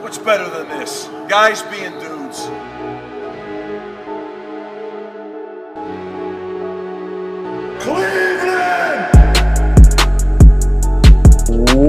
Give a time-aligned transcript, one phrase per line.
[0.00, 1.08] What's better than this?
[1.28, 2.42] Guys being dudes.
[7.82, 9.10] Cleveland!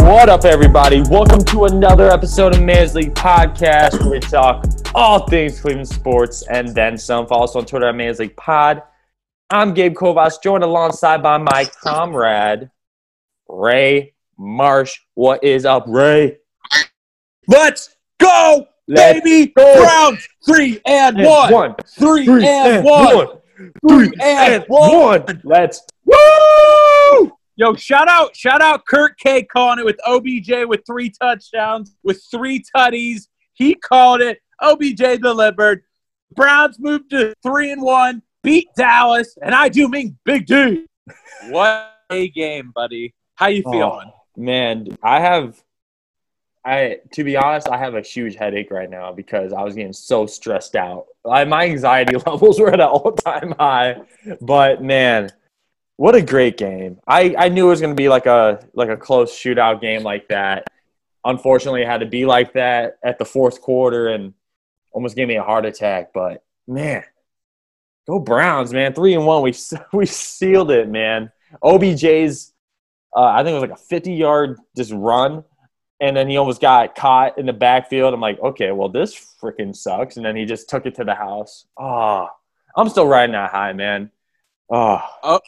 [0.02, 1.04] What up, everybody?
[1.04, 4.66] Welcome to another episode of Man's League Podcast, where we talk
[4.96, 7.28] all things Cleveland sports and then some.
[7.28, 8.82] Follow us on Twitter at Man's League Pod.
[9.52, 12.72] I'm Gabe Kovas, joined alongside by my comrade,
[13.48, 14.98] Ray Marsh.
[15.14, 16.40] What is up, Ray?
[17.48, 19.52] Let's go, Let's baby!
[19.56, 19.84] go.
[19.84, 21.54] Browns, three and And one.
[21.54, 23.28] one, Three three, and one.
[23.88, 25.42] Three and one.
[25.44, 27.32] Let's Woo!
[27.56, 32.24] Yo, shout out, shout out Kurt K calling it with OBJ with three touchdowns, with
[32.32, 33.28] three tutties.
[33.54, 34.40] He called it.
[34.62, 35.84] OBJ delivered.
[36.36, 40.86] Browns moved to three and one, beat Dallas, and I do mean Big dude.
[41.50, 43.14] What a game, buddy.
[43.36, 43.72] How you Oh.
[43.72, 44.12] feeling?
[44.38, 44.88] man.
[45.04, 45.62] I have,
[46.66, 49.94] I to be honest, I have a huge headache right now because I was getting
[49.94, 51.06] so stressed out.
[51.30, 54.02] I, my anxiety levels were at an all-time high.
[54.42, 55.32] But man,
[55.96, 57.00] what a great game!
[57.08, 60.04] I I knew it was going to be like a like a close shootout game
[60.04, 60.68] like that.
[61.26, 64.34] Unfortunately, it had to be like that at the fourth quarter and
[64.92, 66.12] almost gave me a heart attack.
[66.14, 67.04] But man,
[68.08, 68.94] go Browns, man!
[68.94, 69.54] Three and one, we
[69.94, 71.32] we sealed it, man.
[71.64, 72.54] OBJ's
[73.16, 75.44] uh, I think it was like a 50 yard just run.
[76.02, 78.14] And then he almost got caught in the backfield.
[78.14, 80.18] I'm like, okay, well, this freaking sucks.
[80.18, 81.66] And then he just took it to the house.
[81.78, 82.28] Oh,
[82.76, 84.12] I'm still riding that high, man.
[84.72, 85.18] Ah.
[85.24, 85.42] Oh,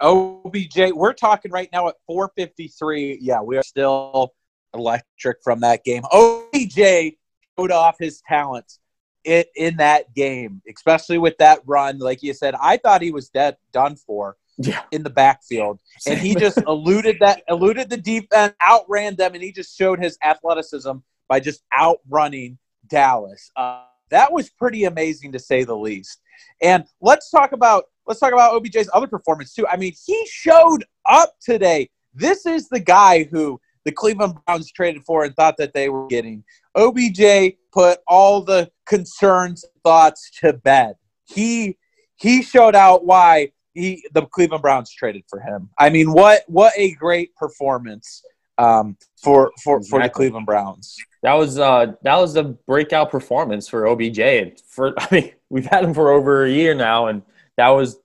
[0.00, 3.18] OBJ, we're talking right now at 453.
[3.20, 4.34] Yeah, we are still
[4.74, 6.02] electric from that game.
[6.12, 7.16] OBJ
[7.58, 8.78] showed off his talents
[9.24, 11.98] in, in that game, especially with that run.
[11.98, 14.82] Like you said, I thought he was dead, done for yeah.
[14.90, 15.78] in the backfield.
[16.06, 20.18] And he just eluded that, eluded the defense, outran them, and he just showed his
[20.22, 20.92] athleticism
[21.28, 22.58] by just outrunning
[22.88, 23.50] Dallas.
[23.56, 26.20] Uh, that was pretty amazing to say the least.
[26.60, 29.66] And let's talk about let's talk about OBJ's other performance too.
[29.66, 31.88] I mean, he showed up today.
[32.14, 36.06] This is the guy who the Cleveland Browns traded for and thought that they were
[36.06, 36.44] getting.
[36.74, 40.94] OBJ put all the concerns thoughts to bed.
[41.24, 41.78] He
[42.16, 45.70] he showed out why he the Cleveland Browns traded for him.
[45.78, 48.22] I mean, what what a great performance
[48.58, 50.96] um, for for for the Cleveland Browns.
[51.22, 54.18] That was uh that was a breakout performance for OBJ.
[54.18, 57.22] And for I mean, we've had him for over a year now, and
[57.56, 57.98] that was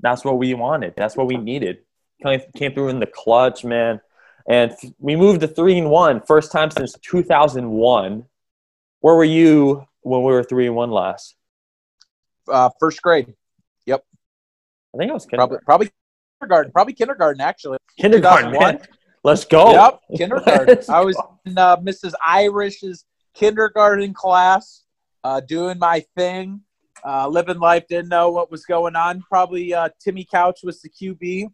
[0.00, 0.94] that's what we wanted.
[0.96, 1.78] That's what we needed.
[2.22, 4.00] Came, came through in the clutch, man.
[4.46, 8.24] And th- we moved to three and one, first time since 2001.
[9.00, 11.36] Where were you when we were three and one last?
[12.46, 13.34] Uh, first grade,
[14.94, 15.64] I think it was probably kindergarten.
[15.64, 15.90] probably
[16.40, 17.78] kindergarten, probably kindergarten actually.
[17.98, 18.74] Kindergarten, 2001.
[18.76, 18.88] man.
[19.24, 19.72] Let's go.
[19.72, 20.78] Yep, kindergarten.
[20.88, 22.12] I was in uh, Mrs.
[22.24, 24.84] Irish's kindergarten class,
[25.24, 26.60] uh, doing my thing,
[27.04, 27.84] uh, living life.
[27.88, 29.22] Didn't know what was going on.
[29.22, 31.48] Probably uh, Timmy Couch was the QB.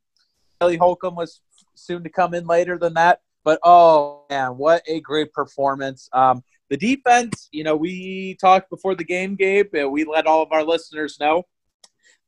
[0.61, 1.41] Kelly Holcomb was
[1.75, 3.21] soon to come in later than that.
[3.43, 6.11] But oh man, what a great performance!
[6.12, 9.75] Um, the defense, you know, we talked before the game, Gabe.
[9.75, 11.45] and we let all of our listeners know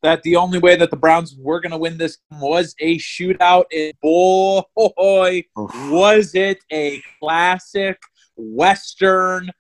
[0.03, 3.65] that the only way that the Browns were going to win this was a shootout.
[3.73, 8.01] And boy, was it a classic
[8.37, 9.51] Western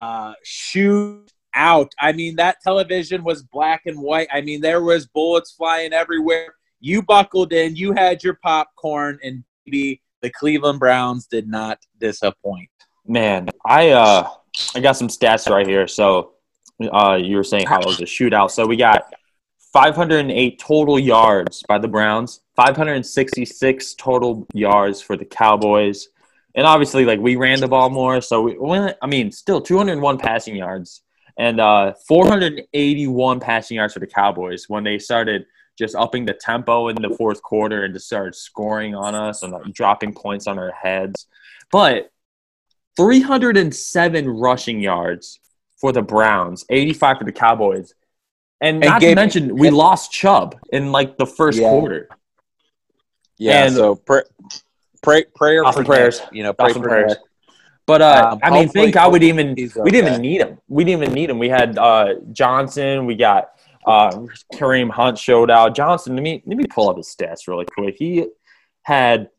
[0.00, 1.90] uh, shootout.
[2.00, 4.28] I mean, that television was black and white.
[4.32, 6.54] I mean, there was bullets flying everywhere.
[6.80, 12.68] You buckled in, you had your popcorn, and maybe the Cleveland Browns did not disappoint.
[13.06, 14.28] Man, I uh
[14.74, 15.88] I got some stats right here.
[15.88, 16.34] So
[16.92, 18.50] uh you were saying how it was a shootout.
[18.50, 19.12] So we got
[19.72, 26.08] 508 total yards by the Browns, 566 total yards for the Cowboys.
[26.54, 30.56] And obviously like we ran the ball more, so we I mean, still 201 passing
[30.56, 31.02] yards
[31.38, 35.46] and uh 481 passing yards for the Cowboys when they started
[35.78, 39.52] just upping the tempo in the fourth quarter and just started scoring on us and
[39.52, 41.26] like, dropping points on our heads.
[41.70, 42.10] But
[42.96, 45.38] 307 rushing yards
[45.76, 47.94] for the Browns, 85 for the Cowboys.
[48.60, 51.68] And And not Gabe- to mention, we lost Chubb in like the first Yeah.
[51.70, 52.08] quarter.
[53.38, 54.22] Yeah, And- so pray,
[55.02, 56.20] pray, prayer Awesome for prayers.
[56.32, 57.14] You know, pray Awesome prayers.
[57.86, 60.58] But uh, Um, I mean, thank God we even he's we didn't even need him.
[60.68, 61.38] We didn't even need him.
[61.38, 63.06] We had uh, Johnson.
[63.06, 63.50] We got
[63.86, 64.10] uh,
[64.54, 65.74] Kareem Hunt showed out.
[65.74, 66.14] Johnson.
[66.14, 67.94] Let me let me pull up his stats really quick.
[67.98, 68.26] He
[68.82, 69.30] had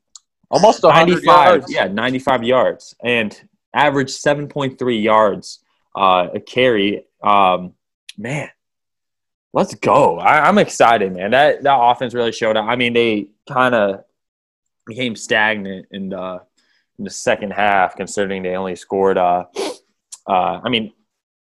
[0.49, 1.71] Almost 95 yards.
[1.71, 3.39] yeah 95 yards and
[3.75, 5.59] averaged 7.3 yards
[5.95, 7.73] uh, a carry um,
[8.17, 8.49] man
[9.53, 12.65] let's go I, i'm excited man that that offense really showed up.
[12.65, 14.03] i mean they kind of
[14.85, 16.41] became stagnant in the
[16.97, 19.45] in the second half considering they only scored uh
[20.27, 20.93] Uh, I mean,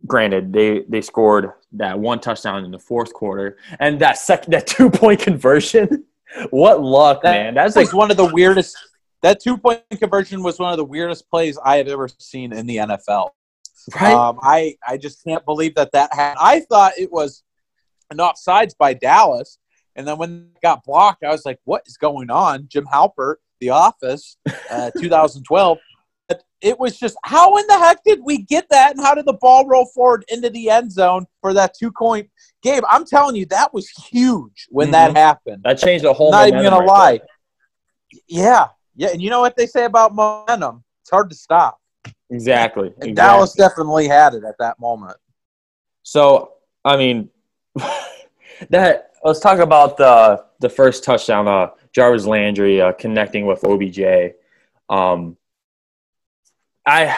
[0.05, 4.65] granted, they they scored that one touchdown in the fourth quarter, and that second that
[4.75, 6.05] two point conversion.
[6.51, 7.53] what luck, That man!
[7.53, 8.77] That's like one of the weirdest.
[9.23, 12.65] That two point conversion was one of the weirdest plays I have ever seen in
[12.65, 13.31] the NFL.
[13.99, 14.13] right.
[14.13, 16.39] Um, I I just can't believe that that happened.
[16.41, 17.43] I thought it was
[18.11, 19.57] an offsides by Dallas,
[19.95, 23.35] and then when it got blocked, I was like, "What is going on?" Jim Halpert,
[23.59, 24.37] The Office,
[24.69, 25.77] uh, 2012.
[26.27, 29.25] But it was just how in the heck did we get that, and how did
[29.25, 32.29] the ball roll forward into the end zone for that two point?
[32.63, 32.81] game?
[32.89, 35.15] I'm telling you, that was huge when that Mhm.
[35.15, 35.61] happened.
[35.63, 36.31] that changed the whole.
[36.31, 37.21] Not even gonna right lie.
[38.27, 40.83] Yeah, yeah, and you know what they say about momentum?
[41.01, 41.79] It's hard to stop.
[42.29, 42.87] Exactly.
[42.87, 43.13] And exactly.
[43.13, 45.17] Dallas definitely had it at that moment.
[46.03, 47.29] So I mean,
[48.69, 51.47] that let's talk about the the first touchdown.
[51.47, 54.33] Uh, Jarvis Landry uh, connecting with OBJ.
[54.89, 55.37] Um,
[56.85, 57.15] I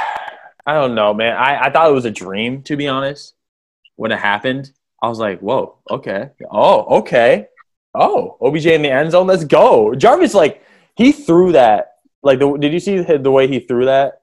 [0.65, 1.35] I don't know, man.
[1.35, 3.35] I, I thought it was a dream to be honest.
[3.95, 4.71] When it happened,
[5.01, 7.47] I was like, "Whoa, okay, oh, okay,
[7.93, 10.63] oh, OBJ in the end zone, let's go." Jarvis like
[10.95, 11.95] he threw that.
[12.21, 14.21] Like, the, did you see the, the way he threw that?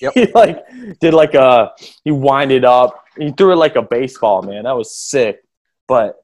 [0.00, 0.12] Yep.
[0.14, 0.64] He like
[1.00, 1.72] did like a
[2.04, 3.04] he winded up.
[3.18, 4.64] He threw it like a baseball, man.
[4.64, 5.42] That was sick.
[5.88, 6.16] But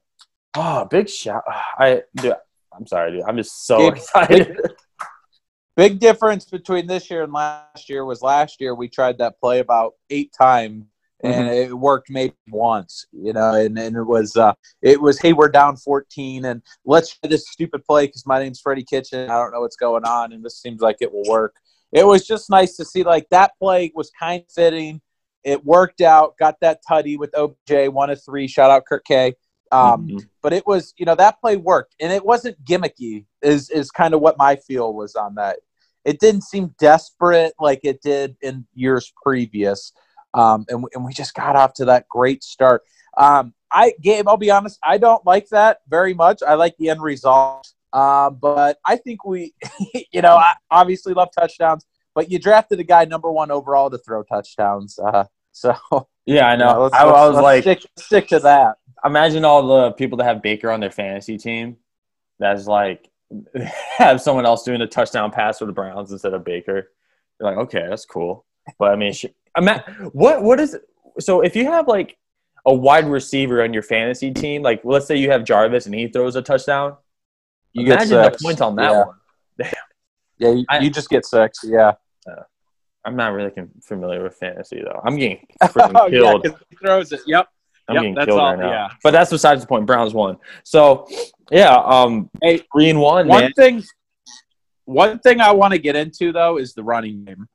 [0.55, 1.43] oh, big shout!
[1.77, 2.35] I dude,
[2.73, 3.23] I'm sorry, dude.
[3.27, 4.57] I'm just so Gabe, excited.
[5.75, 9.59] Big difference between this year and last year was last year we tried that play
[9.59, 10.85] about eight times
[11.21, 15.33] and it worked maybe once, you know, and, and it was uh it was hey
[15.33, 19.29] we're down 14 and let's try this stupid play because my name's Freddie Kitchen.
[19.29, 21.55] I don't know what's going on and this seems like it will work.
[21.91, 25.01] It was just nice to see like that play was kind of fitting.
[25.43, 26.37] It worked out.
[26.37, 28.47] Got that tutty with OJ one of three.
[28.47, 29.33] Shout out Kirk K.
[29.71, 30.27] Um, Mhm.
[30.43, 34.13] but it was you know that play worked and it wasn't gimmicky is is kind
[34.13, 35.57] of what my feel was on that
[36.05, 39.91] it didn't seem desperate like it did in years previous
[40.35, 42.83] um, and, we, and we just got off to that great start
[43.17, 46.89] um, i gabe i'll be honest i don't like that very much i like the
[46.89, 49.51] end result uh, but i think we
[50.13, 53.97] you know i obviously love touchdowns but you drafted a guy number one overall to
[53.97, 55.73] throw touchdowns uh, so
[56.27, 56.81] yeah, I you know.
[56.83, 60.25] let's- I, I let's- was like, stick, stick to that imagine all the people that
[60.25, 61.77] have Baker on their fantasy team.
[62.39, 63.09] That's like
[63.97, 66.91] have someone else doing a touchdown pass for the Browns instead of Baker.
[67.39, 68.45] You're like, okay, that's cool.
[68.79, 69.25] But I mean, sh-
[70.11, 70.77] what what is
[71.19, 72.17] so if you have like
[72.65, 76.07] a wide receiver on your fantasy team, like let's say you have Jarvis and he
[76.07, 76.95] throws a touchdown,
[77.73, 79.03] you get imagine the points on that Yeah.
[79.05, 79.15] one.
[80.39, 81.93] yeah you, I- you just get six yeah
[82.29, 82.41] uh,
[83.05, 83.51] I'm not really
[83.83, 84.99] familiar with fantasy though.
[85.05, 86.43] I'm getting freaking Oh, yeah, killed.
[86.43, 87.21] 'cause he throws it.
[87.27, 87.47] Yep.
[87.87, 88.69] I'm Yep, getting that's killed all- right now.
[88.71, 88.89] yeah.
[89.03, 89.85] But that's besides the point.
[89.85, 90.37] Browns won.
[90.63, 91.07] So
[91.51, 93.53] yeah, um, Hey, three and one, One man.
[93.53, 93.83] thing,
[94.85, 97.47] one thing I want to get into though is the running game.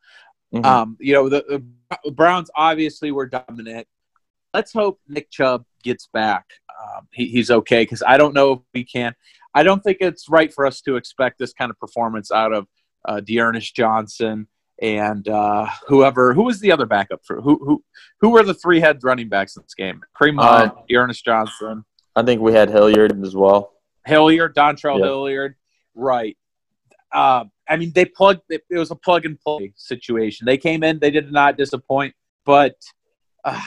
[0.55, 0.65] Mhm.
[0.65, 1.63] Um, you know, the,
[2.05, 3.87] the Browns obviously were dominant.
[4.53, 6.45] Let's hope Nick Chubb gets back.
[6.83, 9.15] Um, he, he's okay because I don't know if we can.
[9.55, 12.67] I don't think it's right for us to expect this kind of performance out of
[13.05, 14.49] uh, D'Ernest Johnson
[14.81, 16.35] and uh, whoever.
[16.35, 17.59] Who was the other backup for who?
[17.65, 17.85] Who?
[18.21, 20.01] Who were the three head running backs in this game?
[20.21, 21.85] Kareem Uh, Hunt, D'Ernest Johnson,
[22.17, 23.73] I think we had Hilliard as well.
[24.07, 25.07] Hilliard, Dontrell Yeah.
[25.07, 25.55] Hilliard,
[25.95, 26.37] right?
[27.13, 28.43] Uh, I mean, they plugged.
[28.49, 30.45] It, it was a plug and play situation.
[30.45, 32.15] They came in, they did not disappoint.
[32.45, 32.75] But
[33.45, 33.61] uh,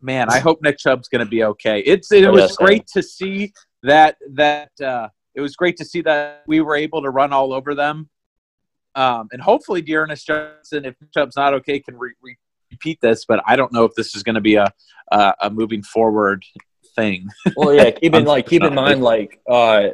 [0.00, 1.80] man, I hope Nick Chubb's going to be okay.
[1.80, 3.52] It's it Oh, was yes, great to see
[3.82, 7.52] that that uh, it was great to see that we were able to run all
[7.52, 8.08] over them.
[8.98, 12.36] Um, and hopefully, D'Ernest Johnson, if Chubb's not okay, can re- re-
[12.72, 13.24] repeat this.
[13.24, 14.66] But I don't know if this is going to be a,
[15.12, 16.44] a a moving forward
[16.96, 17.28] thing.
[17.56, 17.92] Well, yeah.
[17.92, 19.90] Keep in like keep in mind like uh,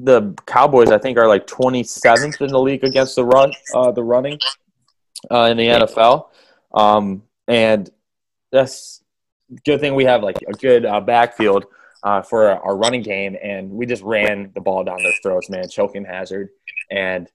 [0.00, 0.90] the Cowboys.
[0.90, 4.40] I think are like 27th in the league against the run, uh, the running,
[5.30, 6.26] uh, in the NFL.
[6.74, 7.88] Um, and
[8.50, 9.04] that's
[9.64, 11.66] good thing we have like a good uh, backfield
[12.02, 15.68] uh, for our running game, and we just ran the ball down their throats, man,
[15.68, 16.48] choking hazard,
[16.90, 17.28] and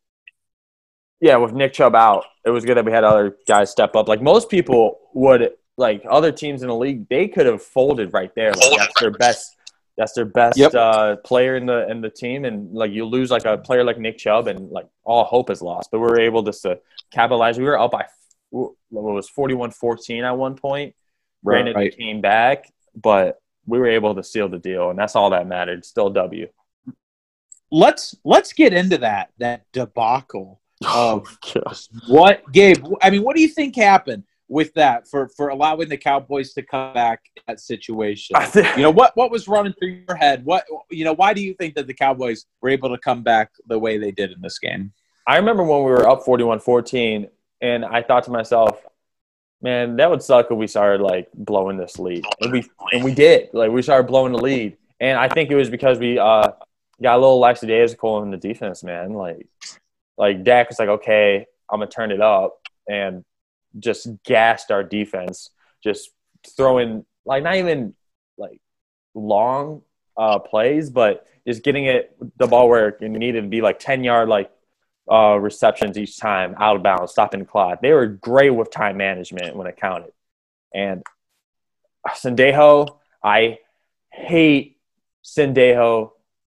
[1.24, 4.10] yeah, with Nick Chubb out, it was good that we had other guys step up.
[4.10, 8.30] Like most people would, like other teams in the league, they could have folded right
[8.36, 8.51] there.
[8.51, 9.56] Like that's their best.
[9.96, 10.74] That's their best Yep.
[10.74, 13.98] uh, player in the in the team, and like you lose like a player like
[13.98, 15.89] Nick Chubb, and like all hope is lost.
[15.92, 16.80] But we were able just to
[17.12, 17.58] capitalize.
[17.58, 18.06] We were up by
[18.50, 20.94] what was 41-14 at one point.
[21.46, 21.98] Granted, Right.
[21.98, 22.65] came back,
[22.96, 25.86] but we were able to seal the deal, and that's all that mattered.
[25.86, 26.48] Still W.
[27.72, 31.24] let's let's get into that that debacle Oh,
[31.66, 32.86] of what Gabe.
[33.02, 36.62] I mean, what do you think happened with that for for allowing the Cowboys to
[36.62, 38.36] come back in that situation?
[38.36, 40.46] I think- You know what what was running through your head?
[40.46, 41.13] What you know?
[41.13, 44.12] Why do you think that the Cowboys were able to come back the way they
[44.12, 44.94] did in this game?
[45.25, 47.28] I remember when we were up 41 14,
[47.62, 48.82] and I thought to myself,
[49.62, 53.13] man, that would suck if we started like blowing this lead, and we and we
[53.13, 53.50] did.
[53.54, 56.52] Like we started blowing the lead, and I think it was because we uh
[57.02, 59.13] got a little lackadaisical in the defense, man.
[59.13, 59.48] Like
[60.17, 63.24] like Dak was like, okay, I'm gonna turn it up, and
[63.79, 65.50] just gassed our defense,
[65.84, 66.12] just
[66.55, 67.93] throwing like not even
[68.38, 68.60] like
[69.13, 69.82] long
[70.17, 74.03] uh, plays, but just getting it the ball where it needed to be like ten
[74.03, 74.51] yard like
[75.12, 77.82] uh, receptions each time out of bounds, stopping the clock.
[77.82, 80.12] They were great with time management when it counted.
[80.74, 81.03] And
[82.08, 83.60] Sendejo, I
[84.12, 84.77] hate
[85.24, 86.12] Sendejo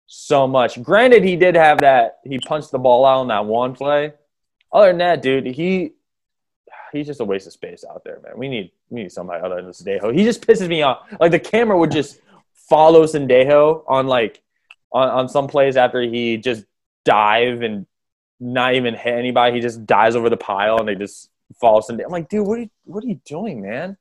[0.07, 0.83] so much.
[0.83, 2.19] Granted, he did have that.
[2.25, 4.15] He punched the ball out on that one play.
[4.73, 5.93] Other than that, dude, he
[6.93, 8.33] he's just a waste of space out there, man.
[8.37, 10.15] We need we need somebody other than Sendejo.
[10.15, 11.07] He just pisses me off.
[11.21, 12.21] Like the camera would just
[12.69, 14.43] follow Sendejo on like
[14.93, 16.65] on, on some plays after he just
[17.05, 17.87] dive and
[18.41, 19.55] not even hit anybody.
[19.57, 22.07] He just dives over the pile and they just fall Sendejo.
[22.07, 23.97] I'm like, dude, what are you what are you doing, man?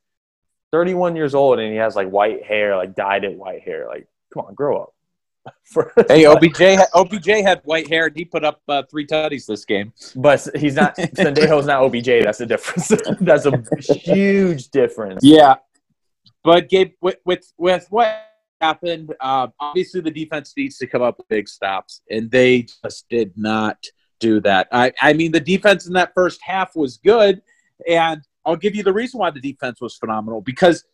[0.72, 3.88] 31 years old and he has like white hair, like dyed it white hair.
[3.88, 4.95] Like, come on, grow up.
[5.64, 6.62] For, hey, OBJ,
[6.94, 8.08] OBJ had white hair.
[8.08, 9.94] and He put up uh, three tutties this game.
[10.16, 10.96] But he's not.
[10.98, 12.24] Sendejo's not OBJ.
[12.24, 12.88] That's the difference.
[13.20, 15.22] That's a huge difference.
[15.24, 15.56] Yeah,
[16.44, 18.24] but Gabe, with with, with what
[18.62, 23.08] happened, uh, obviously the defense needs to come up with big stops, and they just
[23.10, 23.78] did not
[24.20, 24.68] do that.
[24.72, 27.42] I, I mean, the defense in that first half was good,
[27.90, 30.86] and I'll give you the reason why the defense was phenomenal because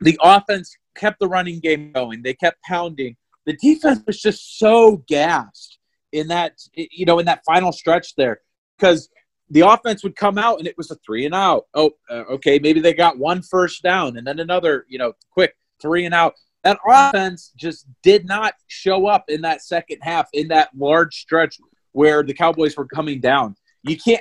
[0.00, 2.22] the offense kept the running game going.
[2.22, 3.16] They kept pounding
[3.48, 5.78] the defense was just so gassed
[6.12, 8.40] in that you know in that final stretch there
[8.76, 9.08] because
[9.50, 11.64] the offense would come out and it was a three and out.
[11.72, 15.56] Oh, uh, okay, maybe they got one first down and then another, you know, quick
[15.80, 16.34] three and out.
[16.64, 21.58] That offense just did not show up in that second half in that large stretch
[21.92, 23.56] where the Cowboys were coming down.
[23.84, 24.20] You can't,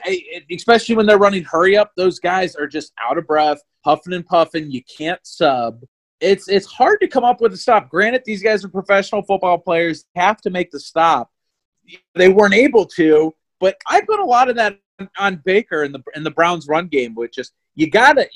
[0.49, 1.91] especially when they're running hurry up.
[1.97, 4.71] Those guys are just out of breath, huffing and puffing.
[4.71, 5.81] You can't sub
[6.19, 7.89] it's it's hard to come up with a stop.
[7.89, 11.31] Granted, these guys are professional football players, have to make the stop.
[12.15, 14.79] They weren't able to, but I put a lot of that
[15.17, 18.27] on Baker in the in the Browns run game, which just you gotta.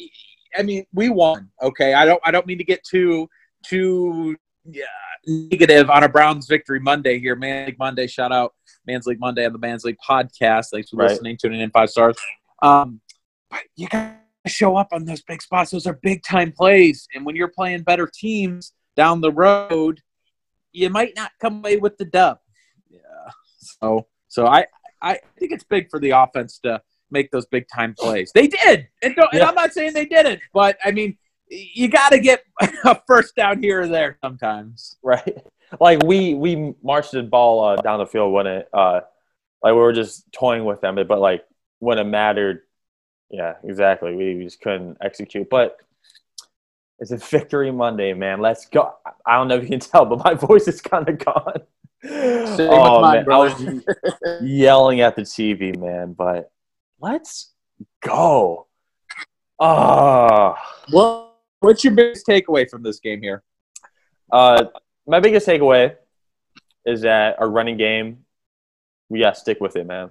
[0.57, 1.49] I mean, we won.
[1.61, 3.27] Okay, I don't I don't mean to get too
[3.65, 4.35] too
[4.65, 4.85] yeah,
[5.25, 7.35] negative on a Browns victory Monday here.
[7.35, 8.53] Man League Monday, shout out
[8.85, 10.67] Man's League Monday on the Man's League podcast.
[10.71, 11.09] Thanks for right.
[11.09, 12.17] listening, tuning in five stars.
[12.61, 13.01] Um,
[13.49, 15.71] but you got show up on those big spots.
[15.71, 17.07] Those are big time plays.
[17.13, 20.01] And when you're playing better teams down the road,
[20.71, 22.39] you might not come away with the dub.
[22.89, 22.99] Yeah.
[23.57, 24.65] So so I
[25.01, 28.31] I think it's big for the offense to make those big time plays.
[28.33, 28.87] They did.
[29.01, 29.25] And, yeah.
[29.33, 31.17] and I'm not saying they didn't, but I mean
[31.49, 32.43] you got to get
[32.85, 34.97] a first down here or there sometimes.
[35.03, 35.37] Right.
[35.79, 39.01] Like we we marched the ball uh, down the field when it uh
[39.63, 41.43] like we were just toying with them, but like
[41.79, 42.61] when it mattered,
[43.31, 44.13] yeah, exactly.
[44.15, 45.49] We just couldn't execute.
[45.49, 45.77] But
[46.99, 48.41] it's a victory Monday, man.
[48.41, 48.93] Let's go.
[49.25, 51.61] I don't know if you can tell, but my voice is kind of gone.
[52.03, 53.31] Same oh, mine, man.
[53.31, 53.83] I was
[54.41, 56.13] yelling at the TV, man.
[56.13, 56.51] But
[56.99, 57.51] let's
[58.03, 58.67] go.
[59.59, 60.55] Oh.
[60.91, 63.43] Well, what's your biggest takeaway from this game here?
[64.31, 64.65] Uh,
[65.07, 65.95] my biggest takeaway
[66.85, 68.25] is that our running game,
[69.09, 70.09] we got to stick with it, man.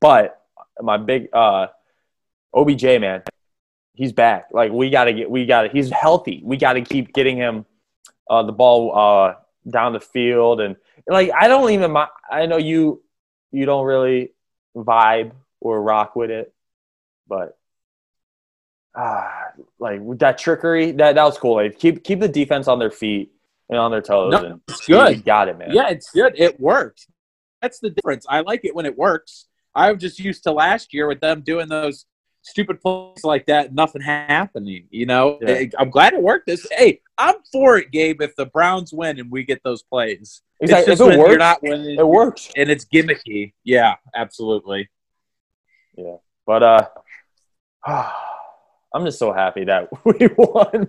[0.00, 0.40] But
[0.80, 1.68] my big uh,
[2.54, 3.22] OBJ, man,
[3.94, 4.48] he's back.
[4.52, 5.68] Like we gotta get, we gotta.
[5.68, 6.42] He's healthy.
[6.44, 7.66] We gotta keep getting him
[8.28, 9.34] uh, the ball uh,
[9.68, 11.96] down the field, and like I don't even.
[12.30, 13.02] I know you,
[13.50, 14.32] you don't really
[14.76, 16.52] vibe or rock with it,
[17.28, 17.56] but
[18.96, 21.56] ah, like with that trickery, that that was cool.
[21.56, 23.32] Like keep keep the defense on their feet
[23.68, 24.32] and on their toes.
[24.32, 25.24] No, it's good.
[25.24, 25.70] got it, man.
[25.72, 26.34] Yeah, it's good.
[26.36, 27.06] It worked.
[27.60, 28.26] That's the difference.
[28.28, 29.46] I like it when it works.
[29.74, 32.04] I'm just used to last year with them doing those
[32.42, 34.86] stupid plays like that, nothing happening.
[34.90, 35.64] You know, yeah.
[35.78, 36.46] I'm glad it worked.
[36.46, 38.20] This, hey, I'm for it, Gabe.
[38.20, 40.92] If the Browns win and we get those plays, exactly.
[40.92, 43.54] if it works, you're not winning, it works, and it's gimmicky.
[43.64, 44.90] Yeah, absolutely.
[45.96, 46.88] Yeah, but uh,
[48.94, 50.88] I'm just so happy that we won.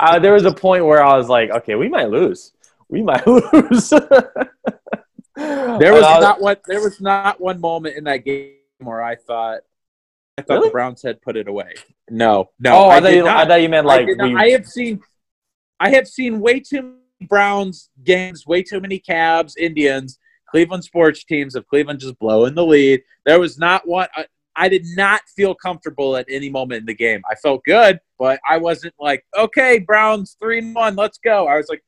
[0.00, 2.52] Uh, there was a point where I was like, okay, we might lose.
[2.88, 3.90] We might lose.
[3.90, 6.56] there was, was not one.
[6.66, 9.60] There was not one moment in that game where I thought
[10.38, 10.68] I thought really?
[10.68, 11.74] the Browns had put it away.
[12.08, 12.72] No, no.
[12.74, 14.36] Oh, I, I, thought, you, I thought you meant like I, we...
[14.36, 15.00] I, have seen,
[15.80, 20.18] I have seen way too many Browns games, way too many Cavs, Indians,
[20.48, 23.02] Cleveland sports teams of Cleveland just blowing the lead.
[23.26, 24.08] There was not one.
[24.14, 27.22] I, I did not feel comfortable at any moment in the game.
[27.30, 31.46] I felt good, but I wasn't like, okay, Browns three and one, let's go.
[31.46, 31.82] I was like,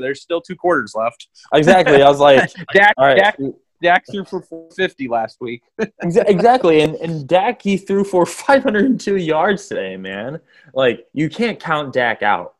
[0.00, 1.28] there's still two quarters left.
[1.52, 2.02] Exactly.
[2.02, 3.36] I was like, Dak, Dak,
[3.84, 5.62] Dak threw for 450 last week.
[6.02, 10.40] Exactly, and and Dak he threw for 502 yards today, man.
[10.72, 12.54] Like you can't count Dak out,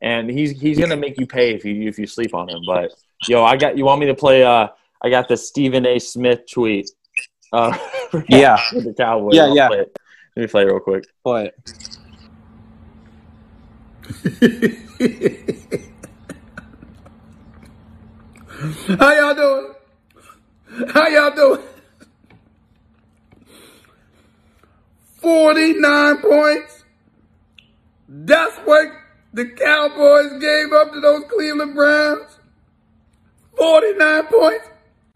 [0.00, 2.62] and he's he's gonna make you pay if you if you sleep on him.
[2.64, 2.92] But
[3.26, 4.44] yo, I got you want me to play?
[4.44, 4.68] Uh,
[5.02, 5.98] I got the Stephen A.
[5.98, 6.90] Smith tweet.
[7.52, 7.76] Uh,
[8.28, 8.56] Yeah.
[8.72, 9.34] the Cowboys.
[9.34, 9.68] Yeah, I'll yeah.
[9.68, 9.98] play it.
[10.36, 11.04] Let me play it real quick.
[11.24, 11.54] But
[18.98, 19.74] How y'all doing?
[20.88, 21.62] How y'all doing?
[25.20, 26.84] 49 points.
[28.08, 28.86] That's what
[29.32, 32.38] the Cowboys gave up to those Cleveland Browns.
[33.56, 34.68] 49 points.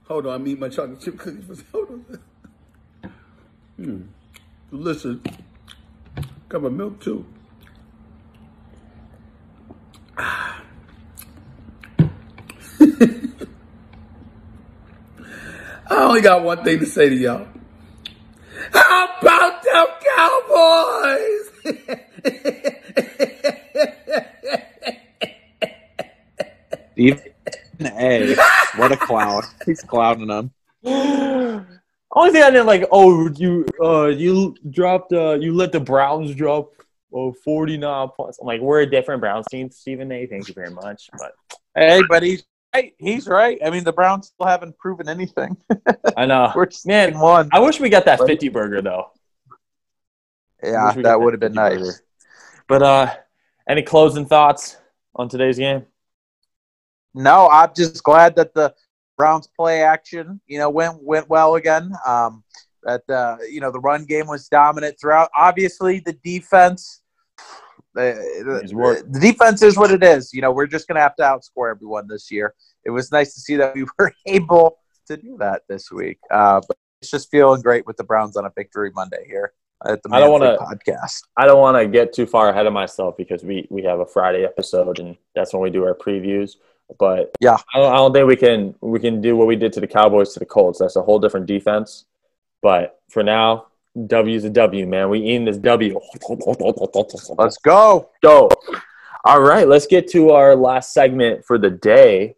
[0.08, 1.44] Hold on, I'm eating my chocolate chip cookies.
[1.46, 2.20] For, hold on.
[3.76, 4.02] Hmm.
[4.72, 5.22] Listen,
[6.48, 7.24] cup of milk too.
[15.92, 17.46] I only got one thing to say to y'all.
[18.72, 21.50] How about them Cowboys?
[26.92, 27.20] Stephen
[27.80, 28.34] A.
[28.76, 29.42] What a clown.
[29.66, 30.50] He's clowning them.
[30.84, 36.34] Only thing I didn't like, oh, you uh, you dropped, uh, you let the Browns
[36.34, 36.72] drop
[37.14, 38.38] uh, 49 points.
[38.40, 40.26] I'm like, we're a different Browns team, Stephen A.
[40.26, 41.10] Thank you very much.
[41.18, 41.32] But
[41.74, 42.22] Hey, but
[42.74, 42.94] he's right.
[42.98, 43.58] He's right.
[43.64, 45.56] I mean, the Browns still haven't proven anything.
[46.16, 47.18] I know, We're man.
[47.18, 47.48] one.
[47.52, 49.10] I wish we got that 50 burger though.
[50.62, 51.78] Yeah, Wish we got that would have been nice.
[51.78, 51.92] burger.
[52.68, 53.14] But uh,
[53.68, 54.76] any closing thoughts
[55.14, 55.86] on today's game?
[57.14, 58.74] No, I'm just glad that the
[59.18, 61.92] Browns play action, you know, went went well again.
[62.06, 62.42] Um,
[62.84, 65.30] that uh, you know the run game was dominant throughout.
[65.36, 67.01] Obviously, the defense,
[67.94, 70.32] the, the, the defense is what it is.
[70.32, 72.54] You know, we're just gonna have to outscore everyone this year.
[72.84, 76.18] It was nice to see that we were able to do that this week.
[76.30, 79.52] Uh, but it's just feeling great with the Browns on a victory Monday here
[79.84, 81.22] at the I don't wanna- podcast.
[81.36, 84.06] I don't want to get too far ahead of myself because we we have a
[84.06, 86.56] Friday episode and that's when we do our previews.
[86.98, 87.56] But Yeah.
[87.74, 89.86] I don't, I don't think we can we can do what we did to the
[89.86, 90.78] Cowboys to the Colts.
[90.78, 92.04] That's a whole different defense.
[92.60, 93.66] But for now,
[94.06, 95.10] W's a W, man.
[95.10, 96.00] We eating this W.
[97.38, 98.10] Let's go.
[98.22, 98.50] go.
[99.24, 102.34] All right, let's get to our last segment for the day,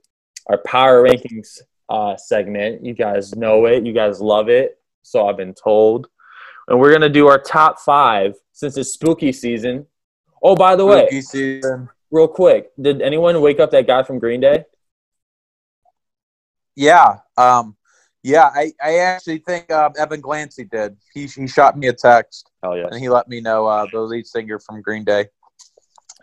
[0.49, 2.85] our power rankings uh, segment.
[2.85, 3.87] You guys know it.
[3.87, 4.79] You guys love it.
[5.03, 6.09] So I've been told.
[6.69, 9.87] And we're gonna do our top five since it's spooky season.
[10.43, 11.89] Oh, by the way, Spooky season.
[12.11, 14.65] real quick, did anyone wake up that guy from Green Day?
[16.77, 17.19] Yeah.
[17.37, 17.77] Um,
[18.25, 20.97] yeah, I, I actually think um, Evan Glancy did.
[21.13, 22.89] He, he shot me a text Hell yes.
[22.91, 25.27] and he let me know uh, the lead singer from Green Day.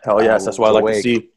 [0.02, 0.44] Hell yes.
[0.44, 1.30] That's what I like to see.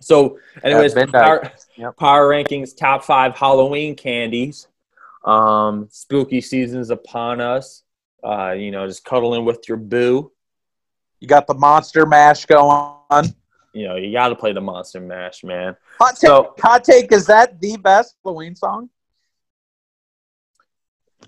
[0.00, 1.96] So, anyways, power, Yep.
[1.98, 4.68] power rankings, top five Halloween candies.
[5.24, 7.82] Um, spooky season's upon us.
[8.24, 10.32] Uh, you know, just cuddling with your boo.
[11.20, 13.26] You got the Monster Mash going on.
[13.74, 15.76] You know, you got to play the Monster Mash, man.
[15.98, 18.88] Hot take, So- hot take is that the best Halloween song?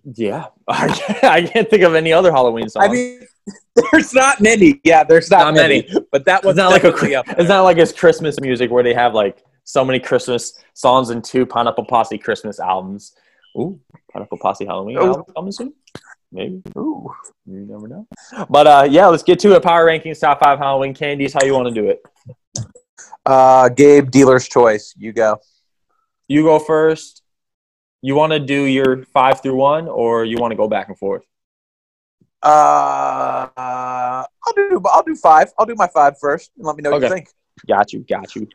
[0.04, 2.84] Yeah, I can't, I can't think of any other Halloween song.
[2.84, 3.26] I mean,
[3.92, 4.80] there's not many.
[4.84, 5.86] Yeah, there's not, Not many.
[5.88, 6.06] many.
[6.12, 8.82] But that was not like a definitely up it's not like it's Christmas music where
[8.82, 13.14] they have like so many Christmas songs and two Pineapple Posse Christmas albums.
[13.56, 13.80] Ooh,
[14.12, 15.06] Pineapple Posse Halloween Ooh.
[15.06, 15.74] album coming soon.
[16.30, 16.62] Maybe.
[16.76, 17.10] Ooh,
[17.46, 18.06] you never know.
[18.50, 19.62] But uh, yeah, let's get to it.
[19.62, 21.32] Power rankings, top five Halloween candies.
[21.32, 22.02] How you want to do it?
[23.24, 24.94] Uh, Gabe, dealer's choice.
[24.96, 25.38] You go.
[26.28, 27.17] You go first.
[28.00, 30.96] You want to do your five through one, or you want to go back and
[30.96, 31.24] forth?
[32.42, 34.80] Uh, I'll do.
[34.86, 35.52] I'll do five.
[35.58, 37.28] I'll do my five first, and let me know what you think.
[37.66, 38.04] Got you.
[38.08, 38.48] Got you.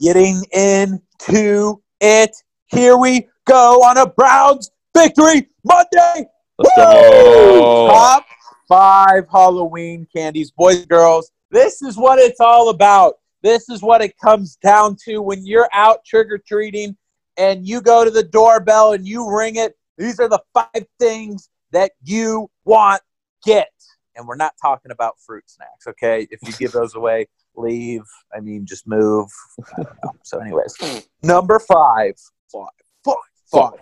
[0.00, 2.36] Getting into it.
[2.66, 6.26] Here we go on a Browns victory Monday.
[6.58, 7.88] Let's go.
[7.88, 8.24] Top
[8.68, 11.32] five Halloween candies, boys and girls.
[11.50, 13.14] This is what it's all about.
[13.42, 16.96] This is what it comes down to when you're out trick or treating
[17.36, 19.76] and you go to the doorbell and you ring it.
[19.98, 23.02] These are the five things that you want
[23.44, 23.70] get.
[24.16, 26.26] And we're not talking about fruit snacks, okay?
[26.30, 28.02] If you give those away, leave.
[28.34, 29.28] I mean, just move.
[29.72, 30.12] I don't know.
[30.22, 32.14] So, anyways, number five,
[32.52, 32.68] five,
[33.04, 33.14] five,
[33.50, 33.80] five.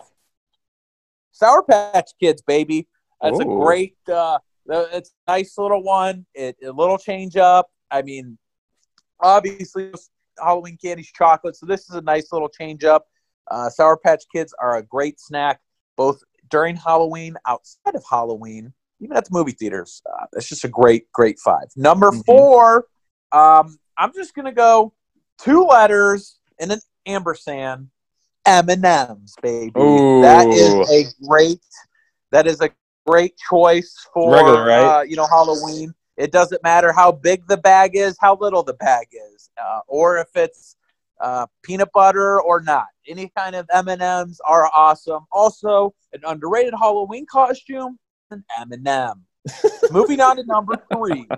[1.31, 2.87] Sour Patch Kids, baby.
[3.21, 3.95] That's a great.
[4.11, 6.25] Uh, it's a nice little one.
[6.33, 7.69] It a little change up.
[7.91, 8.37] I mean,
[9.19, 9.91] obviously
[10.37, 13.07] Halloween candy's chocolate, so this is a nice little change up.
[13.49, 15.59] Uh, Sour Patch Kids are a great snack,
[15.95, 20.01] both during Halloween, outside of Halloween, even at the movie theaters.
[20.11, 21.65] Uh, it's just a great, great five.
[21.75, 22.25] Number Mhm.
[22.25, 22.85] four,
[23.31, 24.93] um, I'm just gonna go
[25.37, 27.89] two letters and an ampersand.
[28.45, 29.79] M and M's, baby.
[29.79, 30.21] Ooh.
[30.21, 31.61] That is a great.
[32.31, 32.71] That is a
[33.05, 34.99] great choice for Regular, right?
[34.99, 35.93] uh, you know Halloween.
[36.17, 40.17] It doesn't matter how big the bag is, how little the bag is, uh, or
[40.17, 40.75] if it's
[41.23, 42.85] uh, peanut butter or not.
[43.07, 45.25] Any kind of M and M's are awesome.
[45.31, 47.97] Also, an underrated Halloween costume,
[48.29, 49.23] an M and M.
[49.91, 51.27] Moving on to number three.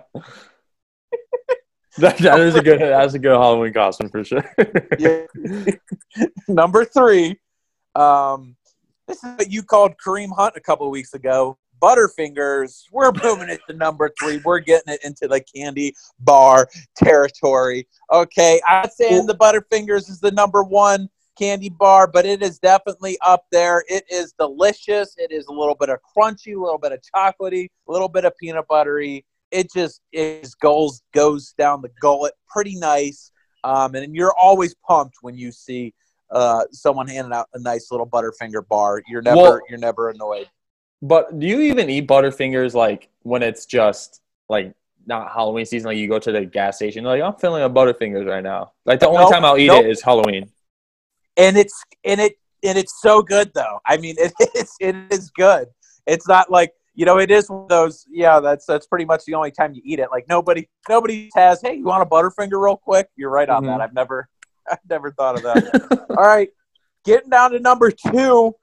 [1.98, 2.82] That, that is a good.
[2.82, 4.44] That's a good Halloween costume for sure.
[5.00, 5.28] Yeah.
[6.50, 7.40] number three.
[7.96, 8.58] Um,
[9.08, 11.58] this is what you called Kareem Hunt a couple of weeks ago.
[11.82, 12.84] Butterfingers.
[12.92, 14.38] We're moving it to number three.
[14.44, 17.88] We're getting it into the candy bar territory.
[18.12, 23.18] Okay, I'm saying the Butterfingers is the number one candy bar, but it is definitely
[23.26, 23.84] up there.
[23.88, 25.16] It is delicious.
[25.18, 28.26] It is a little bit of crunchy, a little bit of chocolatey, a little bit
[28.26, 29.26] of peanut buttery.
[29.52, 33.32] It just it goes goes down the gullet, pretty nice.
[33.64, 35.94] Um, and you're always pumped when you see
[36.32, 39.02] uh, someone handing out a nice little Butterfinger bar.
[39.08, 40.50] You're never Well- you're never annoyed.
[41.08, 44.74] But do you even eat Butterfingers like when it's just like
[45.06, 45.90] not Halloween season?
[45.90, 48.72] Like you go to the gas station, like I'm feeling a Butterfingers right now.
[48.86, 49.86] Like the only Nope, time I'll eat nope.
[49.86, 50.50] it is Halloween.
[51.38, 53.80] and it's and it and it's so good though.
[53.86, 55.68] I mean, it is it is good.
[56.08, 58.06] It's not like you know, it is one of those.
[58.10, 60.08] Yeah, that's that's pretty much the only time you eat it.
[60.12, 61.62] Like nobody nobody has.
[61.62, 63.10] Hey, you want a Butterfinger real quick?
[63.16, 63.68] You're right on Mhm.
[63.68, 63.82] that.
[63.82, 64.28] I've never
[64.72, 66.08] I've never thought of that.
[66.18, 66.50] All right,
[67.04, 68.56] getting down to number two.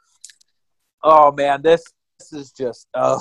[1.04, 1.84] Oh man, this
[2.30, 3.20] this is just oh,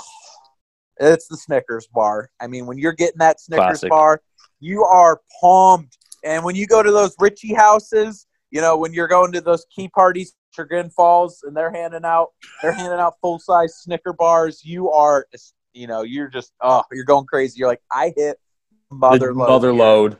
[1.00, 2.30] it's the Snickers bar.
[2.40, 3.90] I mean, when you're getting that Snickers Classic.
[3.90, 4.22] bar,
[4.60, 5.98] you are pumped.
[6.24, 9.66] And when you go to those Richie houses, you know, when you're going to those
[9.76, 12.30] key parties, Chagrin Falls, and they're handing out
[12.62, 15.26] they're handing out full size Snicker bars, you are
[15.74, 17.60] you know, you're just oh, you're going crazy.
[17.60, 18.38] You're like, I hit
[18.92, 19.48] mother The load.
[19.50, 20.18] mother load.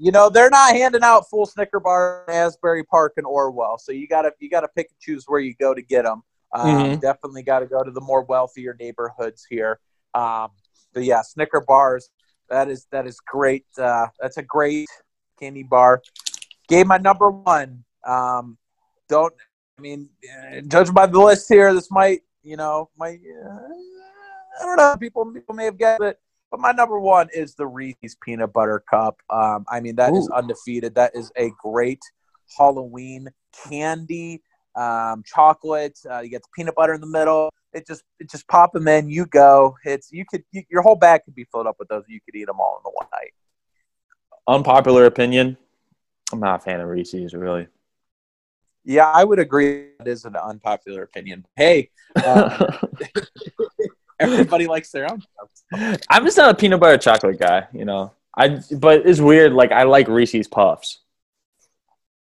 [0.00, 3.92] You know, they're not handing out full Snicker bars in Asbury Park and Orwell, so
[3.92, 6.22] you gotta you gotta pick and choose where you go to get them.
[6.52, 7.00] Um, Mhm.
[7.00, 9.80] Definitely got to go to the more wealthier neighborhoods here.
[10.14, 10.50] Um,
[10.92, 12.10] but yeah, Snicker bars.
[12.48, 13.66] That is that is great.
[13.76, 14.88] Uh, that's a great
[15.38, 16.02] candy bar.
[16.68, 17.84] Gave my number one.
[18.04, 18.56] Um,
[19.08, 19.34] don't
[19.78, 23.58] I mean, uh, judging by the list here, this might you know might uh,
[24.60, 24.96] I don't know.
[24.98, 26.18] People people may have guessed it,
[26.50, 29.18] but my number one is the Reese's peanut butter cup.
[29.30, 30.34] Um, I mean that is Ooh.
[30.34, 30.94] undefeated.
[30.94, 32.00] That is a great
[32.56, 33.28] Halloween
[33.68, 34.42] candy.
[34.78, 35.98] Um, chocolate.
[36.08, 37.50] Uh, you get the peanut butter in the middle.
[37.72, 39.10] It just it just pop them in.
[39.10, 39.74] You go.
[39.84, 42.04] It's you could you, your whole bag could be filled up with those.
[42.06, 43.32] You could eat them all in the one night.
[44.46, 45.56] Unpopular opinion.
[46.32, 47.66] I'm not a fan of Reese's really.
[48.84, 49.88] Yeah, I would agree.
[49.98, 51.44] That is an unpopular opinion.
[51.56, 52.78] Hey, uh,
[54.20, 55.20] everybody likes their own.
[55.20, 56.00] stuff.
[56.08, 58.12] I'm just not a peanut butter chocolate guy, you know.
[58.36, 59.52] I but it's weird.
[59.52, 61.00] Like I like Reese's Puffs.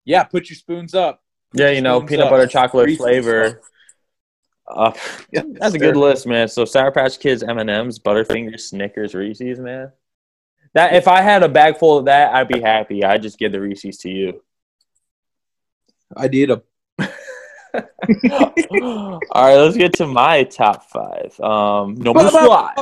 [0.05, 1.21] Yeah, put your spoons up.
[1.53, 2.31] Yeah, you know, peanut up.
[2.31, 3.63] butter chocolate flavor.
[4.69, 4.93] Uh,
[5.33, 6.49] that's a good list, man.
[6.49, 9.93] So Sour Patch Kids, M and M's, Butterfingers, Snickers, Reese's, man.
[10.75, 13.05] That if I had a bag full of that, I'd be happy.
[13.05, 14.43] I'd just give the Reese's to you.
[16.15, 16.63] I need a.
[17.73, 21.39] All right, let's get to my top five.
[21.41, 22.77] Um, number five.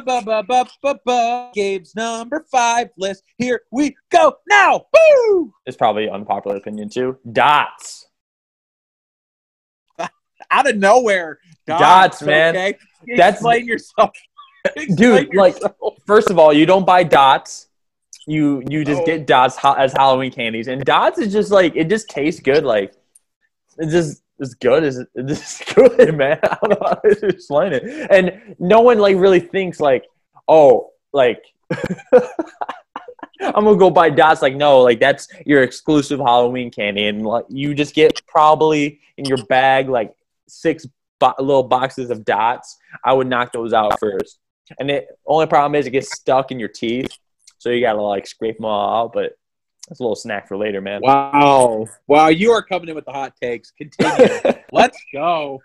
[1.54, 3.24] Gabe's number five list.
[3.38, 4.86] Here we go now.
[4.92, 5.52] Woo!
[5.66, 7.18] It's probably unpopular opinion too.
[7.32, 8.06] Dots.
[10.54, 11.38] Out of nowhere.
[11.66, 12.54] Dots, man.
[12.56, 12.78] Okay?
[13.16, 14.10] That's- explain yourself.
[14.76, 15.56] Explain Dude, like-
[16.06, 17.66] First of all, you don't buy dots.
[18.26, 19.06] You you just Oh.
[19.06, 22.64] get dots ho- as Halloween candies, and dots is just like it just tastes good.
[22.64, 22.94] Like
[23.76, 24.82] it's just it's good.
[25.14, 26.38] It's just good, man.
[26.42, 27.82] I don't know how to explain it.
[28.10, 30.04] And no one like really thinks like,
[30.48, 31.42] oh, like
[33.40, 34.40] I'm gonna go buy dots.
[34.40, 39.26] Like no, like that's your exclusive Halloween candy, and like you just get probably in
[39.26, 40.14] your bag like
[40.48, 40.86] six
[41.20, 42.76] bo- little boxes of dots.
[43.04, 44.38] I would knock those out first.
[44.78, 47.10] And the only problem is it gets stuck in your teeth,
[47.58, 49.12] so you gotta like scrape them all out.
[49.12, 49.32] But
[49.88, 51.02] that's a little snack for later, man.
[51.02, 51.86] Wow.
[52.06, 53.70] Wow, you are coming in with the hot takes.
[53.72, 54.54] Continue.
[54.72, 55.60] Let's go.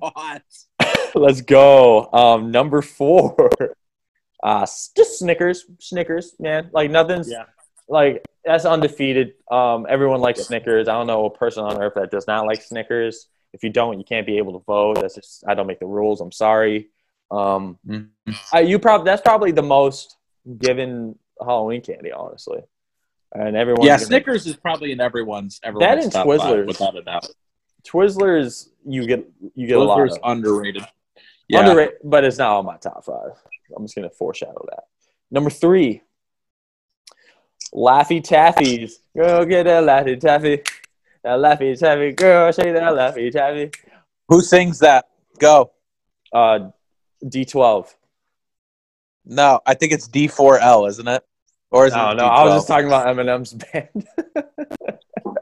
[0.00, 0.66] Dots.
[1.14, 2.08] Let's go.
[2.12, 3.50] Um, number four,
[4.42, 4.66] uh,
[4.96, 5.64] just Snickers.
[5.78, 6.70] Snickers, man.
[6.72, 7.44] Like nothing's Yeah.
[7.88, 9.34] like that's undefeated.
[9.50, 10.88] Um, everyone likes Snickers.
[10.88, 13.26] I don't know a person on earth that does not like Snickers.
[13.52, 15.00] If you don't, you can't be able to vote.
[15.00, 16.20] That's just I don't make the rules.
[16.20, 16.88] I'm sorry.
[17.30, 17.78] Um,
[18.52, 20.16] I, you probably that's probably the most
[20.58, 22.60] given Halloween candy, honestly.
[23.32, 26.58] And everyone, Yeah, Snickers is probably in everyone's everyone's That and top Twizzlers.
[26.58, 27.28] five, without a doubt.
[27.86, 30.18] Twizzlers, you get you get a lot Twizzlers of.
[30.24, 30.84] underrated.
[31.48, 31.60] Yeah.
[31.60, 33.30] Underrated, but it's not on my top five.
[33.76, 34.84] I'm just gonna foreshadow that.
[35.30, 36.02] Number three,
[37.74, 38.94] Laffy Taffies.
[39.16, 40.62] Go get a Laffy Taffy.
[41.22, 43.70] That Laffy Taffy girl, shake that Laffy Taffy.
[44.28, 45.06] Who sings that?
[45.38, 45.72] Go.
[46.32, 46.70] Uh,
[47.24, 47.94] D12.
[49.26, 51.22] No, I think it's D4L, isn't it?
[51.70, 54.08] Or is No, it no, I was just talking about Eminem's band.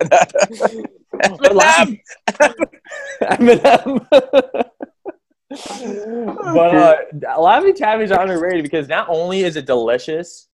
[1.22, 2.00] Eminem!
[3.22, 4.06] Eminem.
[5.48, 6.96] but uh,
[7.38, 10.48] Laffy Taffys are underrated because not only is it delicious,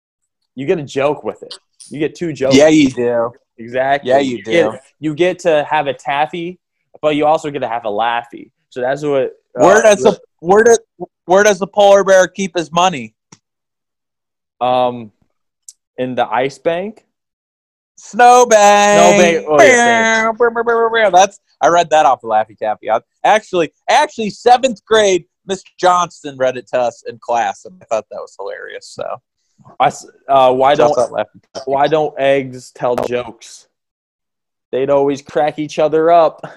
[0.54, 1.54] you get a joke with it.
[1.88, 2.56] You get two jokes.
[2.56, 3.32] Yeah, you do.
[3.60, 4.08] Exactly.
[4.10, 4.50] Yeah, you do.
[4.72, 6.58] Get, you get to have a taffy,
[7.00, 8.50] but you also get to have a laffy.
[8.70, 9.32] So that's what.
[9.56, 10.80] uh, Where does the where does
[11.26, 13.14] where does the polar bear keep his money?
[14.60, 15.12] um
[15.96, 17.06] in the ice bank?
[17.96, 18.98] Snowbank.
[18.98, 19.44] Snowbank.
[19.46, 22.90] Oh, yeah, That's I read that off of Laffy Taffy.
[22.90, 27.84] I- Actually, actually, seventh grade, Miss Johnston read it to us in class, and I
[27.84, 28.88] thought that was hilarious.
[28.88, 29.04] So
[29.78, 29.92] I
[30.28, 31.70] uh, why don't out Laffy Taffy.
[31.70, 33.68] why don't eggs tell jokes?
[34.72, 36.40] They'd always crack each other up.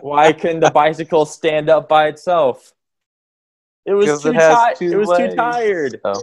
[0.00, 2.72] why couldn't the bicycle stand up by itself?
[3.86, 4.76] It was too tired.
[4.80, 5.30] It was legs.
[5.30, 6.00] too tired.
[6.04, 6.22] Oh.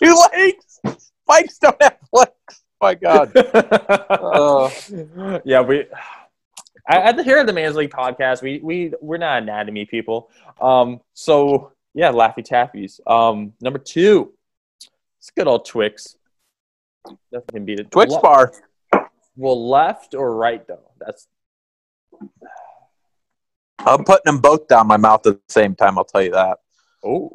[0.00, 0.80] Two legs.
[1.26, 2.62] Bikes don't have legs.
[2.80, 3.36] my God.
[3.36, 4.70] Uh,
[5.44, 5.86] yeah, we
[6.88, 10.30] I- at the here at the Man's League podcast, we we we're not anatomy people.
[10.60, 13.00] Um, so yeah, Laffy Taffies.
[13.10, 14.34] Um, number two,
[15.18, 16.16] it's good old Twix.
[17.32, 17.90] Nothing can beat it.
[17.90, 18.52] Twix Le- bar.
[19.34, 20.90] Well, left or right though?
[21.00, 21.26] That's
[23.78, 25.96] I'm putting them both down my mouth at the same time.
[25.96, 26.58] I'll tell you that.
[27.02, 27.32] oh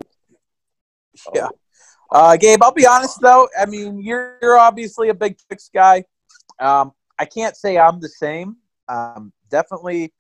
[1.34, 1.50] Yeah.
[2.12, 3.50] Uh, Gabe, I'll be honest though.
[3.60, 6.04] I mean, you're, you're obviously a big Twix guy.
[6.60, 8.58] Um, I can't say I'm the same.
[8.88, 10.14] Um, definitely,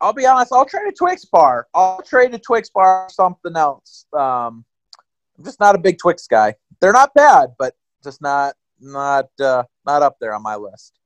[0.00, 0.52] I'll be honest.
[0.52, 1.68] I'll trade a Twix bar.
[1.74, 4.06] I'll trade a Twix bar for something else.
[4.12, 4.64] Um,
[5.36, 6.54] I'm just not a big Twix guy.
[6.80, 10.98] They're not bad, but just not not uh, not up there on my list.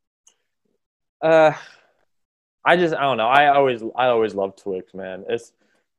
[1.20, 1.52] Uh,
[2.64, 3.28] I just I don't know.
[3.28, 5.24] I always I always love Twix, man.
[5.28, 5.52] It's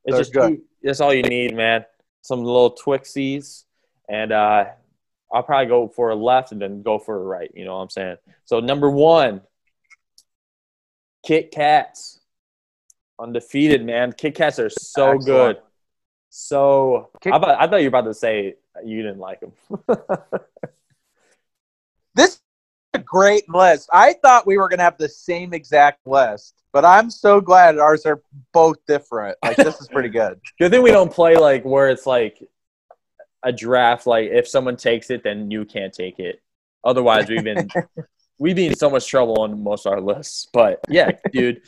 [0.06, 0.62] it's They're just good.
[0.82, 1.86] that's all you need, man.
[2.22, 3.66] Some little Twixies,
[4.10, 4.66] and uh,
[5.34, 7.52] I'll probably go for a left and then go for a right.
[7.54, 8.18] You know what I'm saying?
[8.46, 9.42] So number one,
[11.26, 12.20] Kit Kats,
[13.20, 14.12] undefeated, man.
[14.14, 15.26] Kit Kats are so Excellent.
[15.26, 15.58] good.
[16.30, 19.54] So Kit- I, thought- I thought you were about to say you didn't like them.
[22.16, 22.40] This is
[22.94, 23.90] a great list.
[23.92, 28.06] I thought we were gonna have the same exact list, but I'm so glad ours
[28.06, 28.22] are
[28.54, 29.38] both different.
[29.44, 30.40] Like this is pretty good.
[30.60, 32.42] Good thing we don't play like where it's like
[33.44, 34.08] a draft.
[34.08, 36.42] Like if someone takes it, then you can't take it.
[36.86, 37.68] Otherwise, we've been
[38.40, 40.48] we've been in so much trouble on most of our lists.
[40.54, 41.62] But yeah, dude,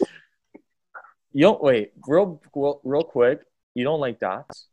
[1.34, 3.42] you don't wait real real, real quick.
[3.74, 4.68] You don't like dots?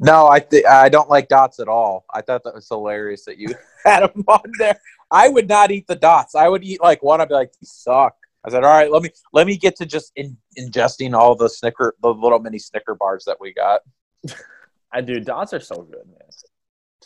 [0.00, 2.04] No, I th- I don't like dots at all.
[2.12, 4.78] I thought that was hilarious that you had them on there.
[5.10, 6.34] I would not eat the dots.
[6.34, 7.20] I would eat like one.
[7.20, 8.14] I'd be like, these suck.
[8.44, 11.48] I said, all right, let me let me get to just in, ingesting all the
[11.48, 13.80] Snicker, the little mini Snicker bars that we got.
[14.92, 15.20] I do.
[15.20, 16.28] Dots are so good, man.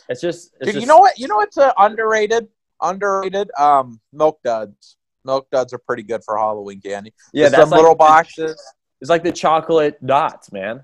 [0.09, 1.17] It's just, it's Dude, just you know what?
[1.17, 2.47] You know what's uh, underrated?
[2.81, 3.49] Underrated.
[3.57, 4.97] Um, milk duds.
[5.25, 7.13] Milk duds are pretty good for Halloween candy.
[7.33, 8.61] Yeah, that's some like little boxes.
[9.01, 10.83] It's like the chocolate dots, man.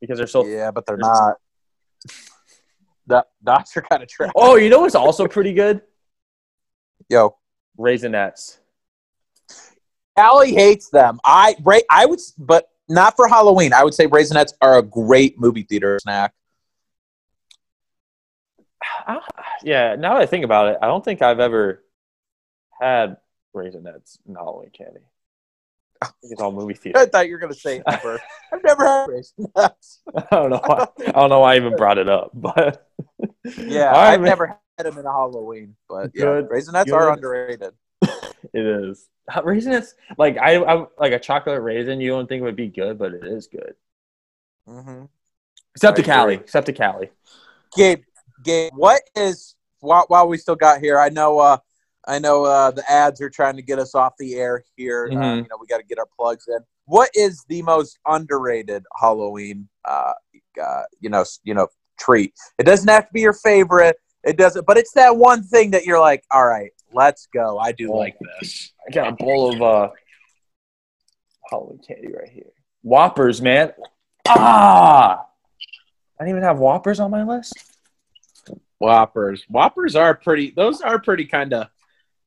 [0.00, 0.46] Because they're so.
[0.46, 1.36] yeah, but they're not.
[3.06, 4.30] The dots are kind of trash.
[4.36, 5.80] Oh, you know what's also pretty good?
[7.08, 7.36] Yo,
[7.78, 8.58] Raisinets.
[10.16, 11.18] Allie hates them.
[11.24, 13.72] I ra- I would, but not for Halloween.
[13.72, 16.32] I would say raisinets are a great movie theater snack.
[19.06, 19.20] I-
[19.64, 21.84] yeah, now that I think about it, I don't think I've ever
[22.82, 23.16] had
[23.54, 25.00] raisinets in Halloween candy.
[26.00, 26.98] I think it's all movie theater.
[26.98, 28.20] I thought you were gonna say ever.
[28.52, 29.98] I've never had raisinets.
[30.16, 30.86] I don't know why.
[31.06, 32.88] I don't know why I even brought it up, but
[33.56, 34.28] Yeah, right, I've man.
[34.28, 34.46] never
[34.78, 36.94] had them in a Halloween, but yeah, Good, raisinets good.
[36.94, 37.74] are underrated.
[38.02, 38.10] it
[38.54, 39.94] is Uh, raisinets.
[40.18, 42.00] Like I, I, like a chocolate raisin.
[42.00, 43.74] You don't think would be good, but it is good.
[44.68, 45.04] Mm-hmm.
[45.76, 46.34] Except to Cali.
[46.34, 47.10] Except to Cali.
[47.76, 48.02] Gabe,
[48.42, 50.98] Gabe, what is while, while we still got here?
[50.98, 51.58] I know, uh,
[52.06, 55.08] I know uh, the ads are trying to get us off the air here.
[55.12, 55.36] Uh, Mhm.
[55.42, 56.58] you know, we got to get our plugs in.
[56.86, 60.12] What is the most underrated Halloween, uh,
[60.60, 62.34] uh, you know, you know, treat?
[62.58, 63.96] It doesn't have to be your favorite.
[64.24, 67.58] It doesn't, but it's that one thing that you're like, all right, let's go.
[67.58, 68.72] I do like this.
[68.86, 69.88] I got a bowl of uh
[71.50, 72.50] Halloween candy right here.
[72.82, 73.72] Whoppers, man.
[74.28, 75.26] Ah,
[76.18, 77.56] I didn't even have Whoppers on my list.
[78.78, 79.44] Whoppers.
[79.48, 80.50] Whoppers are pretty.
[80.50, 81.68] Those are pretty kind of.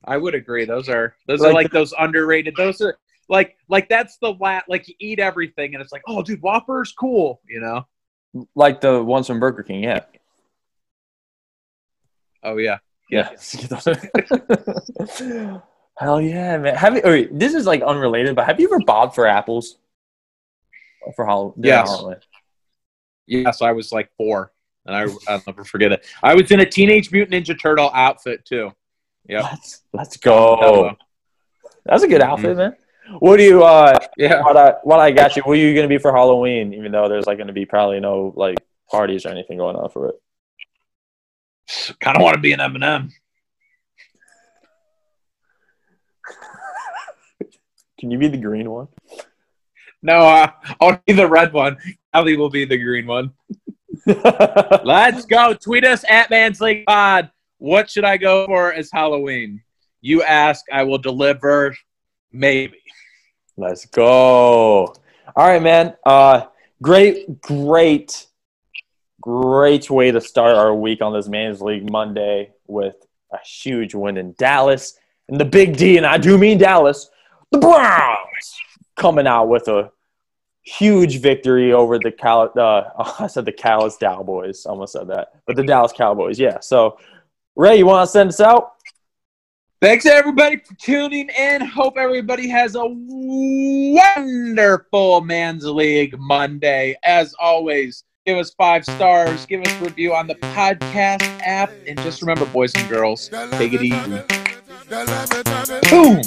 [0.05, 0.65] I would agree.
[0.65, 2.55] Those are those Like are like those underrated.
[2.55, 2.97] Those are
[3.29, 4.65] like like that's the lat.
[4.67, 7.41] Like you eat everything, and it's like, oh, dude, Whoppers, cool.
[7.47, 7.85] You know.
[8.55, 10.01] Like the ones from Burger King, yeah.
[12.43, 12.77] Oh yeah.
[13.09, 13.29] Yeah.
[15.97, 16.75] Hell yeah, man.
[16.75, 17.29] Have you?
[17.31, 19.77] This is like unrelated, but have you ever bobbed for apples
[21.15, 21.63] for Halloween?
[21.63, 21.89] Yes.
[21.89, 22.17] Halloween?
[23.27, 24.51] Yes, I was like four,
[24.85, 26.05] and I I'll never forget it.
[26.21, 28.71] I was in a Teenage Mutant Ninja Turtle outfit too.
[29.27, 29.43] Yep.
[29.43, 30.95] Let's let's go.
[31.85, 32.31] That's a good Mm-hmm.
[32.31, 32.75] outfit, man.
[33.19, 33.63] What do you?
[33.63, 34.41] uh Yeah.
[34.41, 35.43] What I what I got you?
[35.43, 36.73] What are you gonna be for Halloween?
[36.73, 38.57] Even though there's like gonna be probably no like
[38.89, 40.15] parties or anything going on for it.
[41.99, 43.09] Kind of want to be an M&M.
[47.99, 48.87] Can you be the green one?
[50.03, 50.47] No, uh,
[50.79, 51.77] I'll be the red one.
[52.13, 53.31] Ellie will be the green one.
[54.05, 55.53] Let's go.
[55.55, 57.31] Tweet us at Man's League Pod.
[57.65, 59.63] What should I go for as Halloween?
[59.99, 61.75] You ask, I will deliver.
[62.31, 62.77] Maybe.
[63.57, 64.93] Let's go.
[65.35, 65.95] All right, man.
[66.05, 66.43] Uh,
[66.83, 68.27] great, great,
[69.19, 72.97] great way to start our week on this Man's League Monday with
[73.33, 74.99] a huge win in Dallas.
[75.27, 77.09] And the big D, and I do mean Dallas,
[77.49, 78.59] the Browns
[78.95, 79.89] coming out with a
[80.61, 82.51] huge victory over the Cal.
[82.55, 82.83] Uh,
[83.19, 84.67] I said the Dallas Cowboys.
[84.67, 86.37] Almost said that, but the Dallas Cowboys.
[86.37, 86.59] Yeah.
[86.59, 86.99] So,
[87.57, 88.73] Ray, you want to send us out?
[89.81, 91.61] Thanks everybody for tuning in.
[91.61, 92.85] Hope everybody has a
[93.95, 96.97] wonderful Man's League Monday.
[97.05, 101.97] As always, give us five stars, give us a review on the podcast app, and
[101.99, 104.19] just remember, boys and girls, take it easy.
[105.89, 106.21] Boom.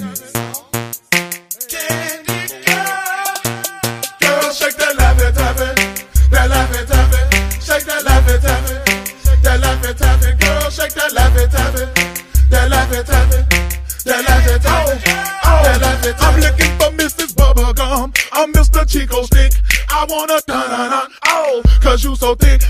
[19.08, 19.52] Chico Stick.
[19.88, 22.60] I wanna dun dun dun, oh, cause you so thick.